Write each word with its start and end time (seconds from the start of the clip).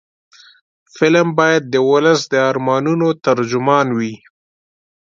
فلم 0.95 1.27
باید 1.39 1.63
د 1.67 1.75
ولس 1.89 2.19
د 2.27 2.33
ارمانونو 2.49 3.07
ترجمان 3.25 3.87
وي 3.97 4.13